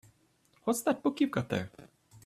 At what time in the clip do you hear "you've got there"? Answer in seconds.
1.21-1.69